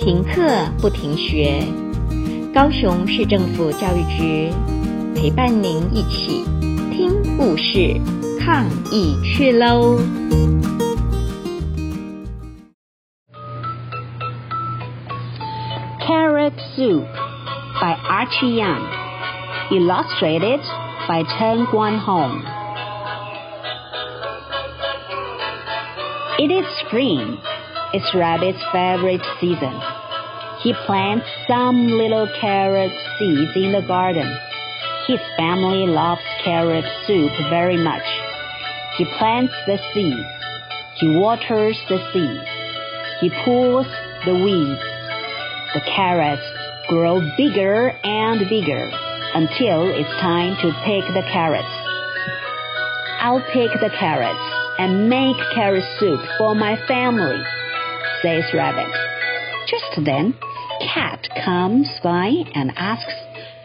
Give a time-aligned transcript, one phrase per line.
[0.00, 0.42] 停课
[0.80, 1.62] 不停学，
[2.54, 4.50] 高雄市政府教育局
[5.14, 6.42] 陪伴您一起
[6.90, 8.00] 听故事、
[8.40, 9.98] 抗疫去喽
[16.00, 17.04] ！Carrot Soup
[17.78, 18.80] by Archie Young,
[19.70, 20.60] illustrated
[21.06, 22.40] by Chen Guanhong.
[26.38, 27.36] It is spring.
[27.92, 29.74] It's Rabbit's favorite season.
[30.62, 34.30] He plants some little carrot seeds in the garden.
[35.08, 38.06] His family loves carrot soup very much.
[38.96, 40.22] He plants the seeds.
[41.00, 42.46] He waters the seeds.
[43.20, 43.88] He pulls
[44.24, 44.86] the weeds.
[45.74, 46.46] The carrots
[46.86, 48.86] grow bigger and bigger
[49.34, 51.74] until it's time to pick the carrots.
[53.18, 54.38] I'll pick the carrots
[54.78, 57.42] and make carrot soup for my family
[58.22, 58.92] says Rabbit.
[59.68, 60.34] Just then,
[60.94, 63.12] Cat comes by and asks,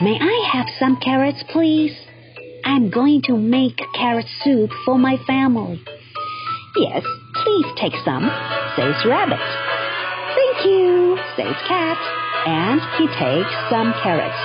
[0.01, 1.95] May I have some carrots, please?
[2.63, 5.81] I'm going to make carrot soup for my family.
[6.77, 7.03] Yes,
[7.43, 8.29] please take some,
[8.75, 9.39] says Rabbit.
[10.35, 11.97] Thank you, says Cat,
[12.47, 14.39] and he takes some carrots.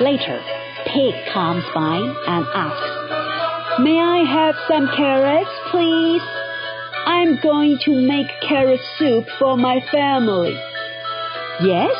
[0.00, 0.40] Later,
[0.86, 6.22] Pig comes by and asks, May I have some carrots, please?
[7.06, 10.58] I'm going to make carrot soup for my family.
[11.62, 11.92] Yes,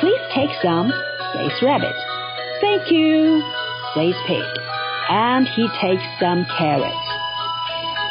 [0.00, 0.92] please take some,
[1.34, 1.94] says Rabbit.
[2.60, 3.42] Thank you,
[3.94, 4.44] says Pig,
[5.10, 7.08] and he takes some carrots.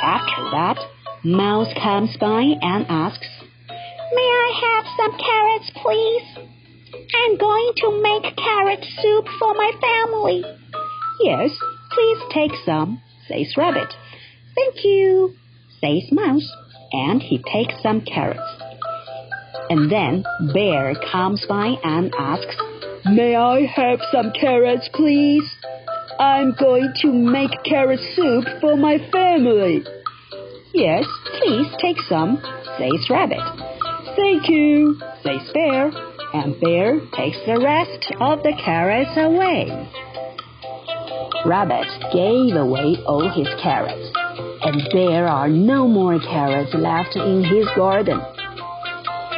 [0.03, 0.77] After that,
[1.23, 3.27] Mouse comes by and asks,
[3.69, 6.53] May I have some carrots, please?
[7.15, 10.43] I'm going to make carrot soup for my family.
[11.21, 11.51] Yes,
[11.91, 13.93] please take some, says Rabbit.
[14.55, 15.33] Thank you,
[15.83, 16.49] says Mouse,
[16.93, 18.39] and he takes some carrots.
[19.69, 22.55] And then Bear comes by and asks,
[23.05, 25.43] May I have some carrots, please?
[26.19, 29.83] I'm going to make carrot soup for my family.
[30.73, 31.05] Yes,
[31.39, 32.41] please take some,
[32.77, 33.43] says Rabbit.
[34.15, 35.91] Thank you, says Bear,
[36.33, 39.67] and Bear takes the rest of the carrots away.
[41.45, 44.22] Rabbit gave away all his carrots
[44.63, 48.19] and there are no more carrots left in his garden.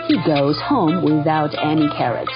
[0.07, 2.31] He goes home without any carrots.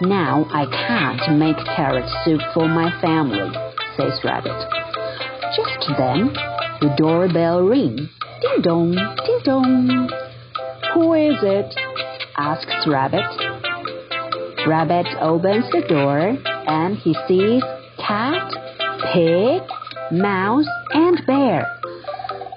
[0.00, 3.50] Now I can't make carrot soup for my family,
[3.96, 4.56] says Rabbit.
[5.56, 6.32] Just then,
[6.80, 8.08] the doorbell rings.
[8.40, 10.08] Ding dong, ding dong.
[10.94, 11.74] Who is it?
[12.36, 13.26] asks Rabbit.
[14.66, 16.36] Rabbit opens the door
[16.68, 17.62] and he sees
[17.98, 18.52] cat,
[19.12, 19.62] pig,
[20.12, 21.66] mouse, and bear.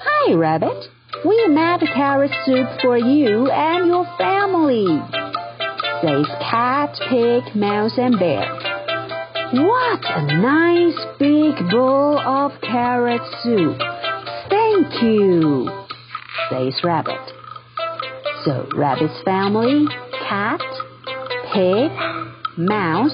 [0.03, 0.87] Hi, Rabbit.
[1.25, 4.85] We made carrot soup for you and your family,
[6.01, 8.47] says Cat, Pig, Mouse, and Bear.
[9.53, 13.77] What a nice big bowl of carrot soup.
[14.49, 15.69] Thank you,
[16.49, 17.19] says Rabbit.
[18.45, 19.85] So Rabbit's family,
[20.27, 20.61] Cat,
[21.53, 21.91] Pig,
[22.57, 23.13] Mouse,